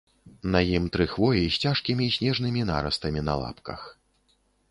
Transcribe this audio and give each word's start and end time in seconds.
На 0.53 0.59
ім 0.77 0.85
тры 0.95 1.05
хвоі 1.11 1.43
з 1.57 1.59
цяжкімі 1.65 2.07
снежнымі 2.17 2.61
нарастамі 2.71 3.21
на 3.31 3.39
лапках. 3.43 3.81